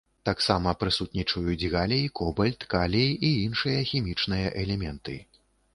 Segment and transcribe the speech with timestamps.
[0.27, 5.15] Таксама прысутнічаюць галій, кобальт, калій і іншыя хімічныя элементы.